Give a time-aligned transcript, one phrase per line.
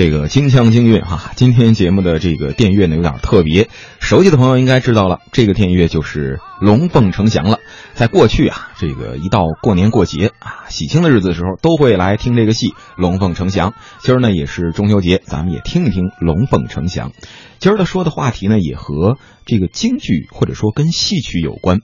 [0.00, 3.68] 这个京腔京韵哈，今天节目的这个电乐呢有点特别，
[3.98, 7.58] 熟悉的朋友应该知道了，这个电乐就是《龙凤呈祥》了。
[7.92, 13.72] 在过去啊，这个一到过年过节啊，喜庆的日子的时候，都会来听这个戏《龙凤呈祥》。
[14.00, 17.10] 今儿呢也是中秋节，咱们也听一听《龙凤呈祥》。
[17.58, 21.80] 今儿的说的话题呢，也和这个京剧或者说跟戏曲有关。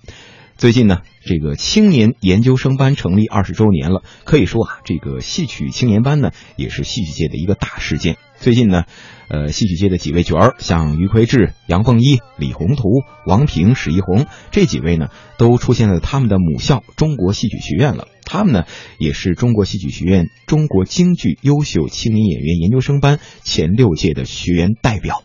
[0.57, 8.17] 最近呢，这个青年研究生班成立二十周年了，可以说啊，这个戏曲青年班呢，也是戏曲界的一个大事件。
[8.39, 8.85] 最近呢，
[9.29, 12.85] 呃，戏曲界的几位角儿，像于魁智、杨凤一、李宏图、
[13.27, 18.09] 王平、史一红这几位呢，都出现在他们的母校中国戏曲学院了。
[18.25, 18.65] 他们呢，
[18.99, 25.23] 也是中国戏曲学院中国京剧优秀青年演员研究生班前六届的学员代表。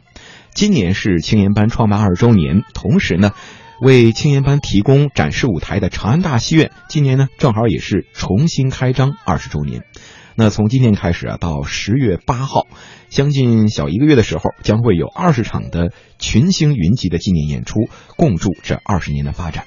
[0.53, 3.31] 今年是青年班创办二十周年，同时呢。
[3.81, 9.81] 为青年班提供展示舞台的长安大戏院，今年呢正好也是重新开张二十周年。
[10.35, 12.67] 那从今天开始啊，到十月八号，
[13.09, 17.79] 将近小一个月的时候，将会有二十场的群星云集的纪念演出，
[18.17, 19.65] 共祝这二十年的发展。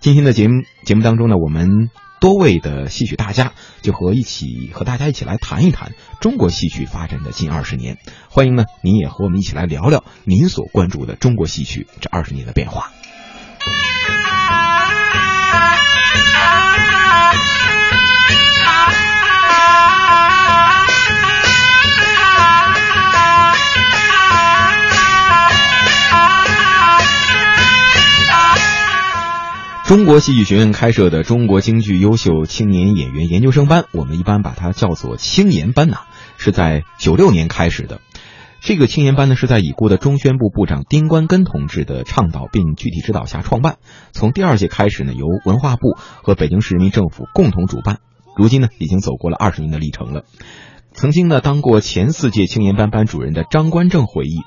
[0.00, 1.88] 今天的节目节目当中呢，我们
[2.20, 7.96] 多位的戏曲大家就和一起和大家一起来谈一谈中国戏曲发展的近二十年。
[8.28, 12.90] 欢迎呢，您也和我们一起来聊聊您所关注的中国戏曲这二十年的变化。
[29.92, 35.98] 中国戏剧学院开设的中国京剧优秀青年演员研究生班，我们一般把它叫做青年班呐，
[36.38, 38.00] 是在九六年开始的。
[38.62, 43.76] 这个青年班呢，是在已故的中宣部部长丁关根同志的倡导并具体指导下创办。
[44.12, 47.98] 从第二届开始呢，由文化部和北京市人民政府共同主办。
[48.34, 50.24] 如今呢，已经走过了二十年的历程了。
[50.94, 54.38] 曾经呢，当过前四届青年班班主任的张观正回忆，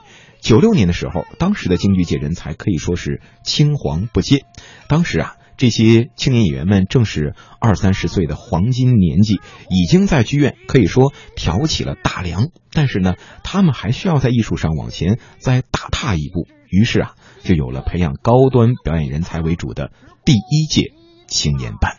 [0.46, 4.46] 九六年的时候，当时的京剧界人才可以说是青黄不接。
[4.88, 5.36] 当时啊。
[5.58, 9.40] 这些青年演员们正是二三十岁的黄金年纪，
[9.70, 12.50] 已经在剧院可以说挑起了大梁。
[12.74, 16.46] 但是呢，他们还需要在艺术上往前再大踏一步。
[16.68, 19.94] 于是啊，就有了培养高端表演人才为主的
[20.26, 20.92] 第一届
[21.26, 21.96] 青年班。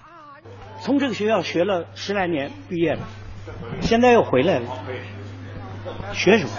[0.83, 3.09] 从这个学校学了十来年，毕业了，
[3.81, 4.69] 现在又回来了，
[6.13, 6.51] 学什么？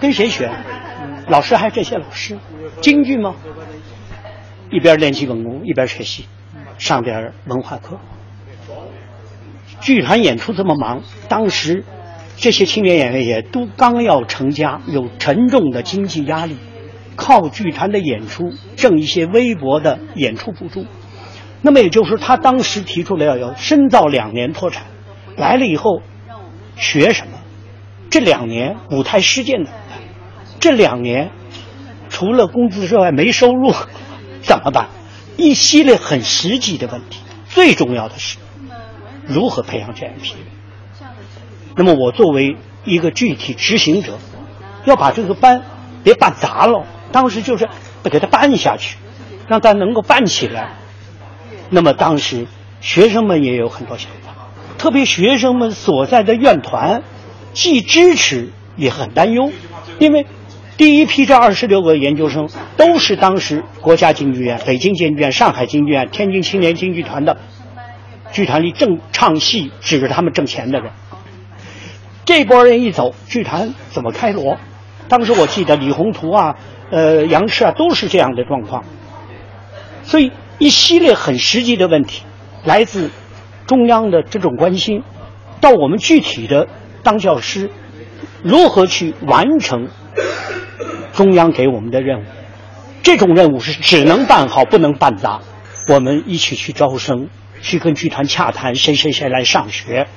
[0.00, 0.50] 跟谁学？
[1.28, 2.38] 老师还是这些老师？
[2.80, 3.34] 京剧吗？
[4.70, 6.26] 一边练基本功，一边学习，
[6.78, 7.98] 上点文化课。
[9.80, 11.84] 剧团演出这么忙，当时
[12.36, 16.56] 这些青年演员也都刚要成家，有沉重的经济压力，
[17.16, 20.86] 靠剧团的演出挣一些微薄的演出补助。
[21.60, 24.86] 那么也就是说，他当时提出了要要深造两年脱产，
[25.36, 26.00] 来了以后
[26.76, 27.38] 学什么？
[28.12, 29.70] 这两年舞台实践的，
[30.60, 31.30] 这两年
[32.10, 33.72] 除了工资之外没收入。
[34.44, 34.88] 怎么办？
[35.38, 37.20] 一系列很实际的问题。
[37.48, 38.36] 最重要的是，
[39.24, 40.40] 如何培养这样一批人？
[41.76, 44.18] 那么我作为一个具体执行者，
[44.84, 45.62] 要把这个班
[46.04, 46.84] 别办砸了。
[47.12, 47.68] 当时就是
[48.02, 48.98] 不给他办下去，
[49.48, 50.74] 让他能够办起来。
[51.70, 52.46] 那么当时
[52.82, 54.34] 学生们也有很多想法，
[54.76, 57.04] 特别学生们所在的院团，
[57.52, 59.50] 既支持也很担忧，
[59.98, 60.26] 因为。
[60.78, 62.48] 第一批这二十六个研究生
[62.78, 67.36] 都是当时国家京剧院、北京京剧院、上海京剧院、天津青年京剧团的
[68.32, 70.90] 剧团里正唱戏、指着他们挣钱的人。
[72.24, 74.56] 这波人一走，剧团怎么开锣？
[75.08, 76.56] 当时我记得李宏图啊、
[76.90, 78.82] 呃杨赤啊都是这样的状况。
[80.02, 82.24] 所以一系列很实际的问题，
[82.64, 83.10] 来自
[83.66, 85.02] 中央的这种关心，
[85.60, 86.66] 到我们具体的
[87.02, 87.70] 当教师
[88.42, 89.88] 如何去完成。
[91.12, 92.24] 中央给我们的任务，
[93.02, 95.42] 这种任务是只能办好，不能办砸。
[95.86, 97.28] 我们一起去招生，
[97.60, 100.08] 去跟剧团洽谈，谁谁谁来上学，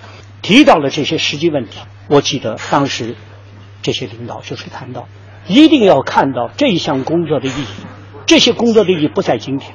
[0.42, 1.80] 提到了这些实际问题。
[2.08, 3.18] 我记得当时
[3.82, 5.10] 这些领导就是谈到，
[5.48, 7.86] 一定要看到这项工作的意义。
[8.26, 9.74] 这些工作的意义不在今天，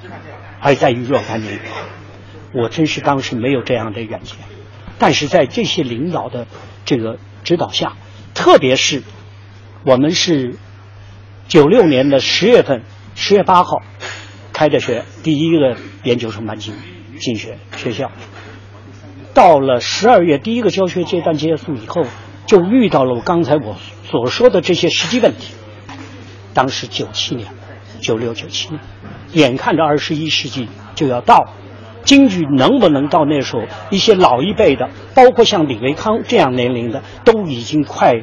[0.58, 2.62] 而在于若干年以后。
[2.62, 4.38] 我真是当时没有这样的远见，
[4.98, 6.46] 但是在这些领导的
[6.84, 7.96] 这个指导下，
[8.34, 9.02] 特别是
[9.84, 10.56] 我们是。
[11.48, 12.84] 九六年的十月份，
[13.16, 13.82] 十月八号
[14.52, 16.72] 开的学，第一个研究生班进
[17.18, 18.12] 进学学校。
[19.34, 22.04] 到了十二月，第一个教学阶段结束以后，
[22.46, 23.76] 就遇到了我刚才我
[24.08, 25.54] 所说的这些实际问题。
[26.54, 27.52] 当时九七年，
[28.00, 28.80] 九六九七年，
[29.32, 31.52] 眼看着二十一世纪就要到了，
[32.04, 38.14] 京剧能不能到那时候，一些老一辈的，包括像李维康这样年龄的，都已经快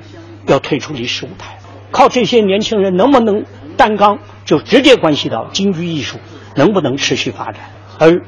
[0.48, 1.58] 要退出历史舞台。
[1.92, 3.46] 靠这些年轻人能不能
[3.78, 6.18] 担纲，就直接关系到京剧艺术
[6.56, 7.62] 能不能持续发展。
[8.00, 8.22] 而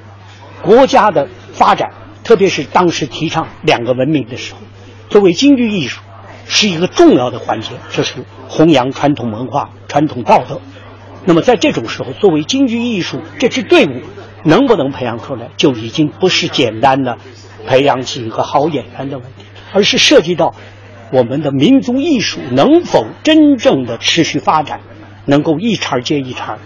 [0.61, 1.91] 国家的发展，
[2.23, 4.59] 特别是当时提倡两个文明的时候，
[5.09, 6.01] 作为京剧艺术
[6.45, 8.13] 是一个重要的环节，这是
[8.47, 10.61] 弘扬传统文化、传统道德。
[11.25, 14.01] 那么在这种时候，作为京剧艺术这支队伍
[14.44, 17.18] 能不能培养出来，就已经不是简单的
[17.68, 20.53] 培养几个好演员的问题，而是涉及到
[21.12, 24.81] 我们的民族艺术能否真正的持续发展，
[25.25, 26.57] 能够一茬接一茬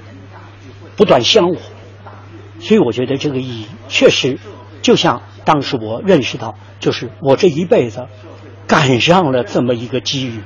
[0.96, 1.58] 不断香火。
[2.60, 4.40] 所以我觉得这个意义确实，
[4.81, 8.08] 就像当时我认识到，就是我这一辈子
[8.68, 10.40] 赶上了这么一个机遇，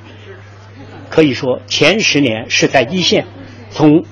[1.10, 3.26] 可以说前十年是在一线。
[3.70, 4.04] 从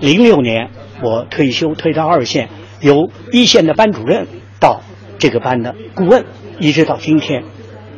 [0.00, 0.70] 零六年
[1.02, 2.48] 我退休退到二线，
[2.80, 4.26] 由一线的班主任
[4.60, 4.80] 到
[5.18, 6.24] 这个班的顾问，
[6.60, 7.44] 一直到今天，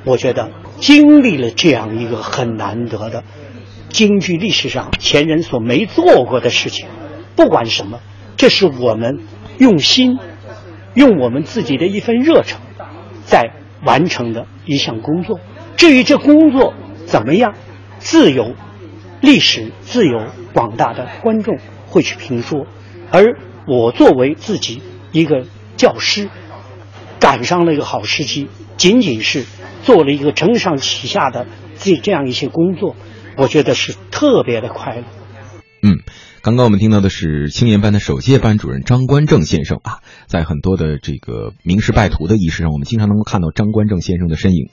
[0.04, 3.22] 我觉得经历了这样一个很难得的
[3.90, 6.86] 京剧历史上前人所没做过的事情。
[7.36, 8.00] 不管什么，
[8.36, 9.20] 这是我们
[9.58, 10.18] 用心，
[10.94, 12.58] 用我们自己的一份热忱
[13.24, 13.50] 在
[13.84, 15.38] 完成的一项工作。
[15.76, 16.74] 至于这工作
[17.06, 17.54] 怎么样，
[17.98, 18.54] 自由。
[19.20, 22.66] 历史自有广大的观众会去评说，
[23.10, 25.46] 而我作为自己一个
[25.76, 26.28] 教师，
[27.20, 29.44] 赶上了一个好时机，仅仅是
[29.82, 31.46] 做了一个承上启下的
[31.78, 32.96] 这这样一些工作，
[33.36, 35.04] 我觉得是特别的快乐。
[35.82, 35.98] 嗯，
[36.42, 44.70] 刚刚我们听到的是青年班的首届班主任张观正先生啊，在很多的这个名师拜徒的仪式上，我们经常能够看到张观正先生的身影。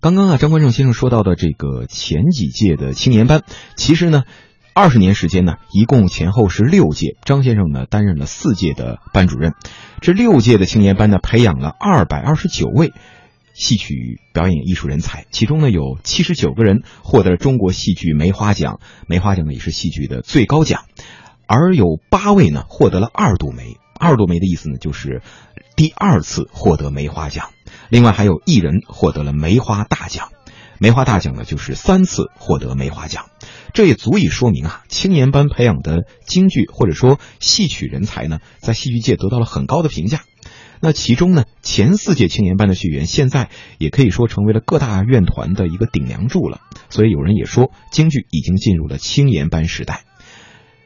[0.00, 3.44] 刚刚啊，张观正先生说到的这个前几届的青年班，
[3.76, 4.24] 其实呢，
[4.74, 7.16] 二十年时间呢，一共前后是六届。
[7.24, 9.52] 张先生呢担任了四届的班主任，
[10.00, 12.92] 这六届的青年班呢，培养了二百二十九位
[13.52, 20.84] 戏曲表演艺术人才，其中呢有七十九个人获得了中国戏剧梅花奖，梅花奖呢也是戏剧的最高奖，
[21.46, 25.20] 而有八位呢获得了二度梅，二度梅的意思呢就是
[25.76, 27.50] 第二次获得梅花奖。
[27.90, 30.30] 另外还有一人获得了梅花大奖，
[30.82, 33.26] 梅花大奖呢就是三次获得梅花奖，
[33.72, 40.22] 这也足以说明啊，青年班培养的京剧或者说戏曲人才呢，在戏剧界得到了很高的评价。
[40.80, 43.48] 那其中呢，前四届青年班的学员现在
[43.78, 46.58] 也可以说成为了各大院团的一个顶梁柱了。
[46.90, 50.02] 所以有人也说，京剧已经进入了青年班时代。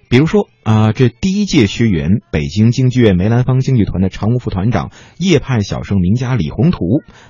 [0.09, 6.79] 比如说啊，这第一届学员，北京京剧院梅兰芳京剧团的常务副团长叶派小生名家李宏图，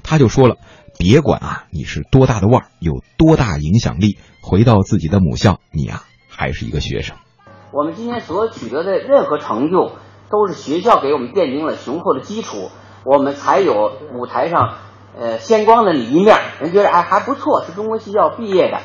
[0.03, 0.57] 他就说了
[0.99, 7.17] ：“别管啊，你是多大的腕儿，有多大影响力，回到自己的母校，你啊还是一个学生。
[7.73, 9.93] 我们今天所取得的任何成就，
[10.31, 12.71] 都是学校给我们奠定了雄厚的基础，
[13.07, 14.75] 我们才有舞台上
[15.19, 16.37] 呃鲜光的一面。
[16.61, 18.81] 人觉得哎还不错，是中国戏校毕业的。”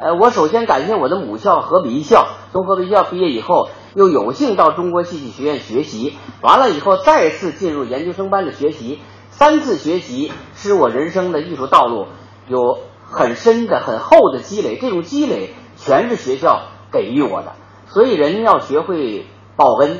[0.00, 2.26] 呃，我首先感谢我的母校河北艺校。
[2.52, 8.98] 从河北艺校毕业以后，又有幸到中国戏剧学院学习，完了以后再次进入研究生班的学习，
[9.28, 12.06] 三次学习使我人生的艺术道路
[12.48, 14.78] 有很深的、很厚的积累。
[14.80, 17.52] 这种积累全是学校给予我的，
[17.88, 19.98] 所以人要学会报恩。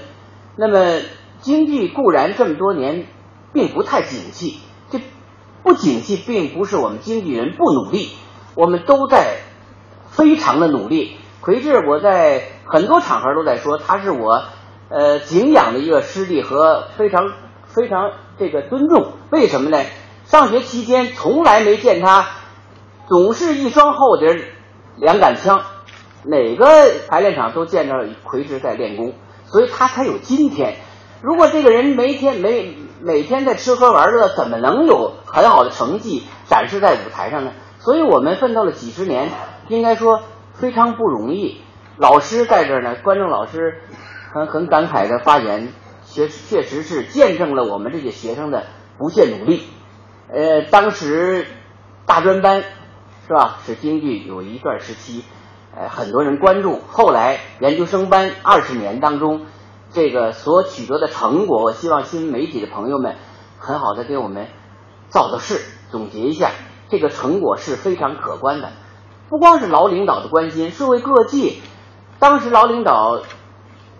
[0.56, 1.02] 那么
[1.40, 3.06] 经济固然这么多年
[3.52, 4.98] 并不太景气，这
[5.62, 8.08] 不景气并不是我们经纪人不努力，
[8.54, 9.40] 我们都在。
[10.10, 14.42] 非常的努力，奎志，我在很多场合都在说，他是我
[14.88, 17.32] 呃敬仰的一个师弟和非常
[17.64, 19.12] 非常这个尊重。
[19.30, 19.78] 为什么呢？
[20.24, 22.26] 上学期间从来没见他，
[23.08, 24.26] 总是一双厚底
[24.96, 25.62] 两杆枪，
[26.24, 26.66] 哪个
[27.08, 29.14] 排练场都见着奎志在练功，
[29.46, 30.76] 所以他才有今天。
[31.22, 37.52] 如果这个人每天没每天在吃喝玩乐，怎么能有很好的成绩展示在舞台上呢？
[37.78, 39.30] 所以我们奋斗了几十年。
[39.70, 40.22] 应该说
[40.54, 41.62] 非常不容易。
[41.96, 43.82] 老师在这儿呢，观众老师
[44.32, 45.72] 很很感慨的发言，
[46.04, 48.66] 确确实是见证了我们这些学生的
[48.98, 49.62] 不懈努力。
[50.28, 51.46] 呃，当时
[52.04, 52.64] 大专班
[53.26, 53.58] 是吧？
[53.64, 55.24] 是京剧有一段时期，
[55.76, 56.80] 呃，很多人关注。
[56.88, 59.46] 后来研究生班二十年当中，
[59.90, 63.14] 这个所取得的成果，我希望新媒体的朋友们
[63.58, 64.48] 很好的给我们
[65.10, 65.60] 造造势，
[65.90, 66.50] 总结一下，
[66.88, 68.70] 这个成果是非常可观的。
[69.30, 71.54] 不光是老领导的关心，社会各界，
[72.18, 73.20] 当时老领导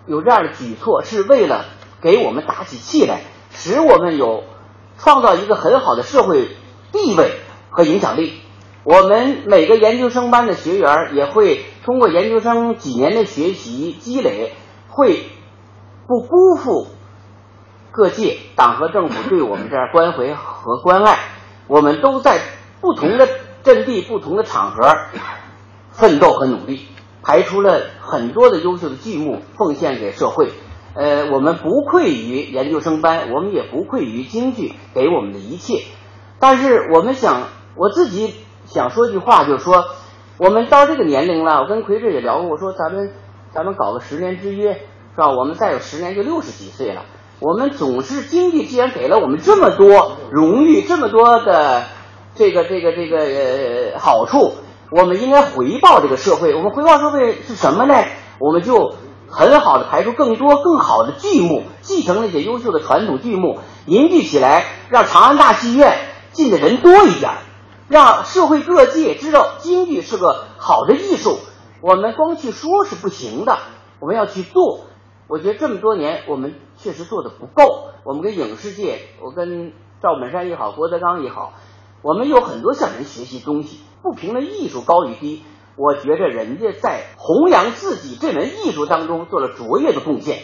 [0.06, 1.66] 有这样的举措，是为了
[2.02, 3.22] 给我们打起气来，
[3.52, 4.42] 使我们有
[4.99, 6.49] 创造一个很好的社会
[6.90, 7.37] 地位
[7.70, 8.40] 和影响力。
[8.82, 14.54] 我们每个研究生班的学员也会通过研究生几年的学习积累，
[14.88, 15.26] 会
[16.08, 16.88] 不辜负
[17.92, 21.20] 各界党和政府对我们这样关怀和关爱，
[21.68, 22.40] 我们都在
[22.80, 23.28] 不同的
[23.62, 24.97] 阵地、不同的场合
[25.90, 26.87] 奋斗和努力，
[27.23, 30.52] 排出了很多的优秀的剧目，奉献给社会。
[30.95, 35.85] 呃，我们不愧于研究生班，我们也不愧于京剧给我们的一切。
[36.38, 38.35] 但是我们想，我自己
[38.67, 39.85] 想说句话，就是说，
[40.38, 43.12] 我们到这个年龄了，我跟奎志也聊过，我说咱们
[43.55, 45.29] 咱们搞个十年之约，是吧？
[45.31, 47.05] 我们再有十年就六十几岁了。
[47.38, 51.85] 我们总是经济既然给了我们这么多荣誉，这么多的
[52.40, 54.54] 这个这个这个呃好处，
[54.90, 56.54] 我们应该回报这个社会。
[56.54, 57.94] 我们回报社会是什么呢？
[58.38, 58.94] 我们就。
[59.32, 65.99] 很好的排出更多更好的剧目，继承那些优秀的传统剧目，凝聚起来，让长安大戏院
[66.32, 67.30] 进的人多一点，
[67.88, 71.38] 让社会各界知道京剧是个好的艺术。
[71.80, 73.56] 我们光去说是不行的，
[74.00, 74.80] 我们要去做。
[75.28, 77.90] 我觉得这么多年我们确实做的不够。
[78.04, 81.52] 我们跟影视界，我跟赵本山也好，郭德纲也好，
[82.02, 83.80] 我们有很多向人学习东西。
[84.02, 85.42] 不评论艺术高与低。
[85.76, 90.42] 我觉着人家在弘扬自己这门艺术当中做了卓越的贡献，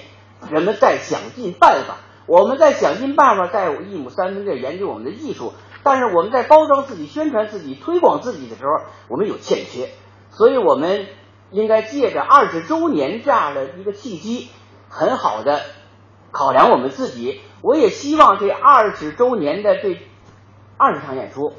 [0.51, 1.97] 人们在想尽办法，
[2.27, 9.91] 我们在想尽办法在一亩三分地研究我们的艺术，但是我们在包装自己、宣传自己、推广自己的时候，我们有欠缺，
[10.31, 11.07] 所以我们
[11.51, 14.49] 应该借着二十周年这样的一个契机，
[14.89, 15.61] 很好的
[16.31, 17.41] 考量我们自己。
[17.63, 19.99] 我也希望这二十周年的这
[20.79, 21.53] 二十场演出，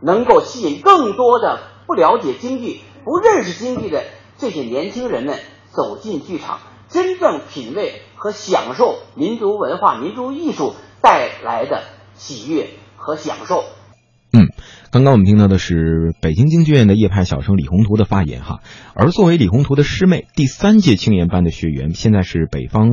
[0.00, 2.80] 能够吸引更多的不了解京剧。
[3.04, 4.04] 不认识京剧的
[4.36, 5.38] 这些年轻人们
[5.70, 6.58] 走进剧场，
[6.88, 13.64] 真正品味和享受民族文化、民族艺术带来的喜悦和享受。
[14.34, 14.48] 嗯，
[14.90, 18.60] 刚刚我们听到的是北京京剧院的叶派小生李宏图的发言哈。
[18.94, 22.90] 而作为李宏图的师妹，第三届青年班的学员，现在是北方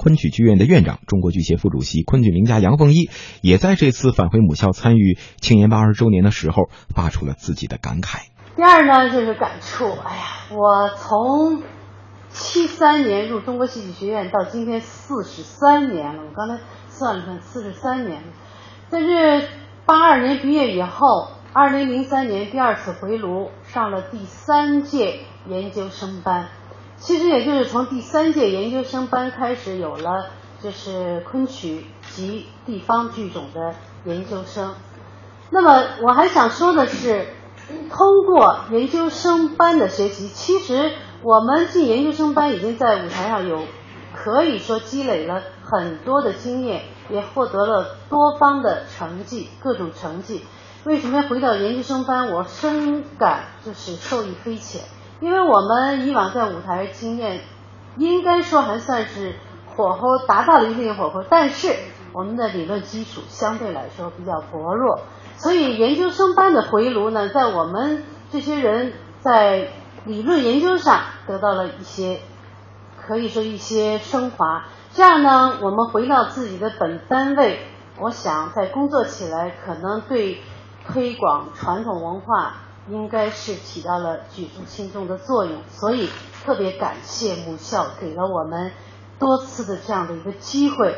[0.00, 3.10] 昆曲剧院的院长、中国剧协副主席、昆曲名家杨凤一，
[3.42, 8.28] 也在这次返回母校参与青年班二十周年的时候，发出了自己的感慨。
[8.56, 9.84] 第二呢，就是感触。
[9.84, 11.62] 哎呀，我从
[12.30, 16.22] 七三年入中国戏曲学院到今天四十三年了。
[16.22, 18.28] 我刚才算了算，四十三年了。
[18.88, 19.48] 在这
[19.84, 26.48] 八二年毕业以后，二零零三年第二次回炉，上了第三届研究生班。
[27.00, 30.30] 其实也就是从第三届研究生班开始，有了
[30.62, 34.74] 就是昆曲及地方剧种的研究生。
[35.50, 37.26] 那么我还想说的是。
[37.88, 40.90] 通过研究生班的学习，其实
[41.22, 43.62] 我们进研究生班已经在舞台上有
[44.12, 50.44] 可以说积累了很多的经验，也获得了多方的成绩，各种成绩。
[50.82, 52.32] 为什么要回到研究生班？
[52.32, 54.82] 我深感就是受益匪浅，
[55.20, 57.40] 因为我们以往在舞台经验，
[57.96, 59.34] 应该说还算是
[59.66, 61.74] 火候达到了一定的火候，但是
[62.12, 65.00] 我们的理论基础相对来说比较薄弱。
[65.36, 69.68] 所以研究生班的回炉呢，在我们这些人在
[70.04, 72.20] 理论研究上得到了一些，
[73.06, 74.64] 可以说一些升华。
[74.92, 77.60] 这样呢，我们回到自己的本单位，
[77.98, 80.40] 我想在工作起来，可能对
[80.86, 82.54] 推广传统文化
[82.90, 85.62] 应该是起到了举足轻重的作用。
[85.70, 86.08] 所以
[86.44, 88.72] 特别感谢母校给了我们
[89.18, 90.96] 多次的这样的一个机会。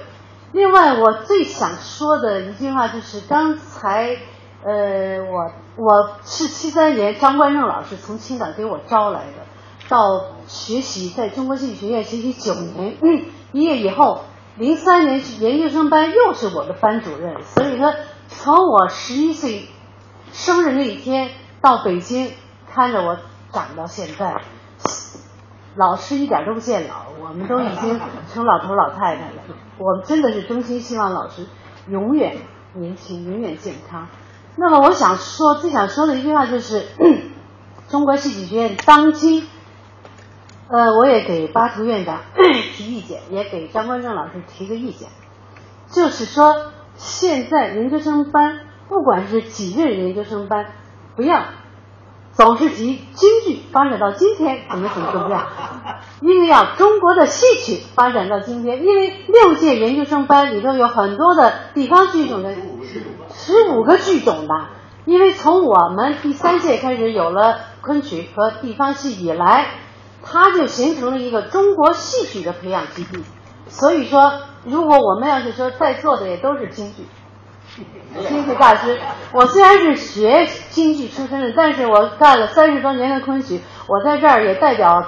[0.52, 4.16] 另外，我最想说的一句话就是刚才。
[4.64, 9.44] 呃，我我是七三年张冠正老师从青岛给我招来的，
[9.88, 12.96] 到学习在中国戏剧学院学习九年，
[13.50, 14.20] 毕业以后
[14.56, 17.92] 零三年研究生班又是我的班主任，所以说
[18.28, 19.66] 从我十一岁
[20.32, 21.30] 生日那一天
[21.62, 22.32] 到北京
[22.68, 23.16] 看着我
[23.52, 24.42] 长到现在，
[25.76, 28.00] 老师一点都不见老，我们都已经
[28.32, 29.42] 成老头老太太了，
[29.78, 31.46] 我们真的是衷心希望老师
[31.88, 32.36] 永远
[32.74, 34.08] 年轻，永远健康。
[34.56, 36.84] 那么我想说，最想说的一句话就是，
[37.88, 39.46] 中国戏曲学院当今，
[40.68, 42.22] 呃，我也给巴图院长
[42.74, 45.08] 提意见，也给张冠正老师提个意见，
[45.90, 50.66] 就是说，现在研究生班，不管是几任研究生班，
[51.16, 51.44] 不要
[52.32, 55.46] 总是提京剧发展到今天怎么怎么怎么样，
[56.20, 62.54] 因为要中国的戏曲发展到今天，因为六届研究生班里头有很多的地方剧种的。
[63.34, 64.54] 十五个剧种的，
[65.06, 69.68] 因为从我们第三届开始有了昆曲和地方戏以来，
[70.22, 73.24] 它就形成了一个中国戏曲的培养基地。
[73.68, 77.04] 所以说，如果我们要是说在座的也都是京剧，
[78.28, 78.98] 京剧大师，
[79.32, 85.04] 我虽然是学京剧出身的，但是我干了三十多年的昆曲，我在这儿也代表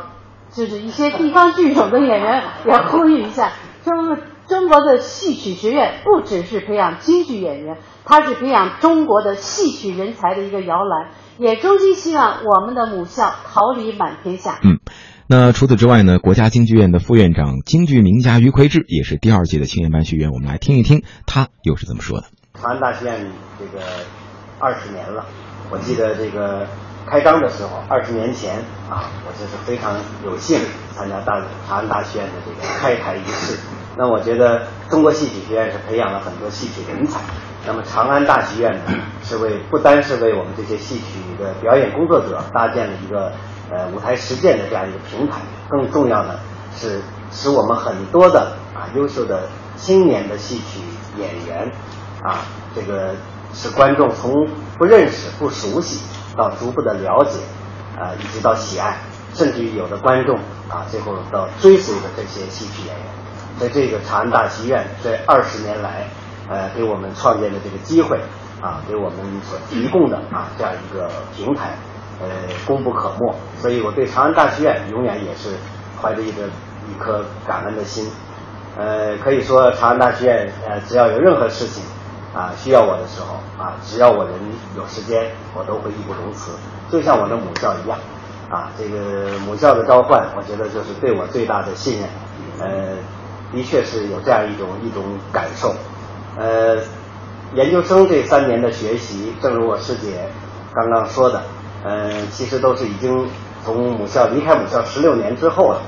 [0.50, 3.52] 就是一些地方剧种的演员也呼吁一下，
[3.85, 11.11] 中中国的戏曲学院不只是培养京剧演员，它是培养中国的戏曲人才的一个摇篮。
[11.37, 14.61] 也衷心希望我们的母校桃李满天下。
[14.62, 14.78] 嗯，
[15.26, 16.21] 那除此之外呢？
[16.21, 22.26] 国家京剧院的副院长京剧名家于魁智也是第二届的青年班学员，我们来听一听他又是怎么说的。
[22.61, 23.84] 长安大戏院这个
[24.58, 25.26] 二十年了，
[25.70, 26.66] 我记得这个
[27.04, 28.56] 开张的时候，二十年前
[28.88, 30.58] 啊，我就是非常有幸
[30.94, 33.58] 参加大长安大戏院的这个开台仪式。
[33.96, 37.20] 那我觉得中国戏曲学院是培养了很多戏曲人才。
[37.66, 38.92] 那么长安大戏院呢，
[39.23, 43.32] 是为不单是为我们这些戏曲的表演工作者搭建了一个
[43.70, 46.38] 呃舞台实践的这样一个平台，更重要的
[46.75, 50.80] 是使我们很多的啊优秀的青年的戏曲
[51.18, 51.70] 演员
[52.24, 52.40] 啊，
[52.74, 53.14] 这个
[53.52, 54.32] 使观众从
[54.76, 56.00] 不认识、不熟悉
[56.36, 57.38] 到逐步的了解
[57.96, 58.96] 啊，一直到喜爱，
[59.34, 60.36] 甚至于有的观众
[60.68, 63.06] 啊最后到追随的这些戏曲演员，
[63.60, 66.08] 在这个长安大戏院这二十年来。
[66.46, 68.20] 呃，给我们创建的这个机会
[68.60, 71.70] 啊，给我们所提供的啊这样一个平台，
[72.20, 72.26] 呃，
[72.66, 73.34] 功不可没。
[73.62, 75.56] 所以我对长安大戏院永远也是
[76.02, 78.10] 怀着一个一颗感恩的心。
[78.76, 81.82] 呃，可以说长安大剧院呃，只要有任何事情
[82.34, 84.34] 啊需要我的时候啊，只要我人
[84.76, 86.50] 有时间，我都会义不容辞。
[86.90, 87.98] 就像我的母校一样
[88.50, 92.08] 啊，这个母校的召唤，我觉得就是对我最大的信任。
[92.60, 92.96] 呃，
[93.52, 95.74] 的确是有这样一种一种感受。
[96.36, 96.76] 呃，
[97.54, 100.28] 研究生这三年的学习，正如我师姐
[100.74, 101.42] 刚刚说的，
[101.84, 103.28] 呃，其实都是已经
[103.64, 105.82] 从母校离开母校十六年之后了。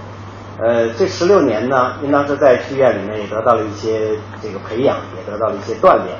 [0.58, 6.16] 呃，这十六年呢，应当是在剧院里面也得到了一些这个培养，也得到了一些锻炼，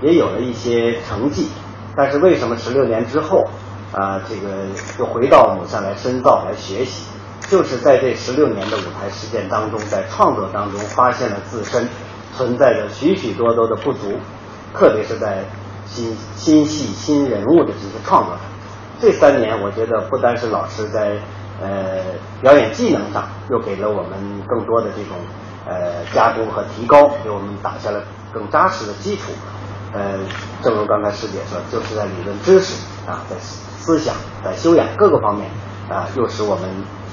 [0.00, 1.48] 也有了一些成绩。
[1.96, 3.48] 但是为什么十六年之后
[3.92, 4.66] 啊，这个
[4.98, 7.06] 又回到母校来深造来学习？
[7.48, 11.88] 就是在这十六年的舞台实践当中，在创作当中发现了自身。
[12.36, 14.16] 存在着许许多多的不足，
[14.72, 15.44] 特别是在
[15.84, 18.44] 新新戏新人物的这些创作上。
[19.00, 21.16] 这三年，我觉得不单是老师在
[21.60, 22.02] 呃
[22.40, 25.16] 表演技能上，又给了我们更多的这种
[25.66, 28.00] 呃加工和提高，给我们打下了
[28.32, 29.32] 更扎实的基础。
[29.92, 30.18] 呃，
[30.62, 35.50] 正如刚才师姐说，就是在理论知识啊，在思想、在修养各个方面
[35.88, 36.68] 啊，又使我们。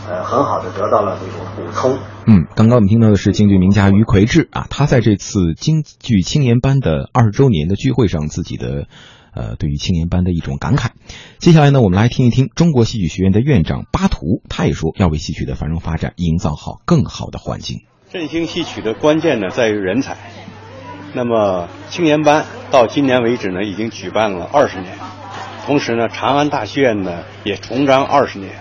[0.10, 1.98] 呃，很好的得到了这种补充。
[2.26, 8.88] 嗯，刚刚我们听到的是京剧名家于魁智啊，他在这次京剧青年班的二十周年的聚会上，自己的
[9.36, 10.92] 呃对于青年班的一种感慨。
[11.40, 17.80] 接下来呢，我们来听一听中国戏曲学院的院长巴图，他也说要为戏曲的繁荣发展营造好更好的环境。
[18.10, 20.16] 振兴戏曲的关键呢，在于人才。
[21.18, 24.94] 那么青年班到今年为止呢，已经举办了二十年，
[25.66, 28.52] 同时呢，长安大戏院呢也重张二十年。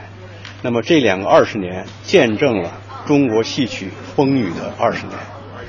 [0.63, 2.73] 那么这两个二十年见证了
[3.05, 5.19] 中国戏曲风雨的二十年，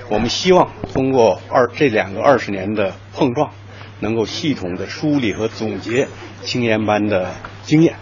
[0.08, 3.52] 我们希望通过二这两个二十年的碰撞，
[4.00, 6.08] 能够系统的梳理和总结
[6.46, 7.32] 青年班的
[7.64, 7.96] 经验，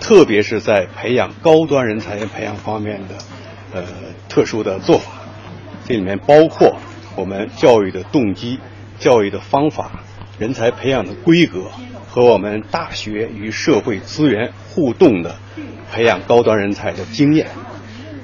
[0.00, 3.16] 特别是在培养高端人才培养方面的
[3.74, 3.84] 呃
[4.30, 5.12] 特殊的做法，
[5.86, 6.74] 这里面包括
[7.20, 8.58] 我们教育的动机、
[8.98, 10.00] 教育的方法、
[10.38, 11.64] 人才培养的规格
[12.08, 15.36] 和我们大学与社会资源互动的。
[15.92, 17.48] 培养高端人才的经验，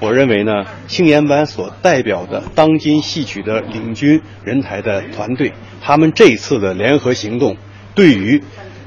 [0.00, 7.56] 我认为呢，青年班所代表的当今戏曲的领军人才的团队，他们这次的联合行动，
[7.96, 8.40] 对于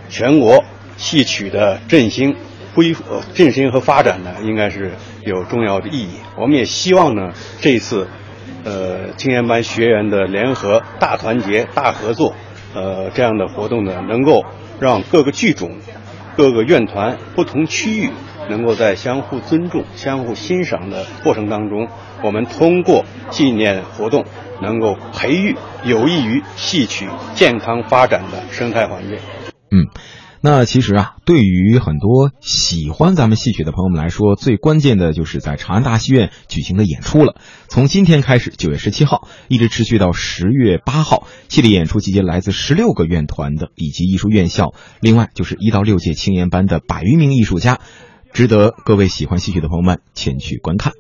[0.10, 0.64] 全国
[0.96, 2.36] 戏曲的振兴、
[2.74, 4.94] 恢复、振兴和发展呢，应该是
[5.26, 6.12] 有重要的意义。
[6.38, 8.08] 我们也希望呢，这次，
[8.64, 12.36] 呃，青年班学员的联合大团结、大合作，
[12.74, 14.44] 呃，这样的活动呢，能够
[14.80, 15.78] 让各个剧种、
[16.36, 18.10] 各个院团、不同区域。
[18.50, 21.88] 能够在相互尊重、相互欣赏的过程当中，
[22.24, 24.26] 我们通过纪念活动，
[24.60, 29.20] 能够培育有益于戏曲健康发展的生态环境。
[29.70, 29.86] 嗯，
[30.42, 37.36] 那其实啊，对于很多喜欢咱们戏曲的朋友们来说，最关键的就是在长安大戏院举行的演出了。
[37.68, 47.80] 从今天开始，九月十七号一直持续到十月八号，系列演出集结来自十六个院团的以及艺术院校，另外就是一到六届青年班的百余名艺术家。
[48.32, 50.94] 值得各位喜欢戏曲的朋友们前去观看。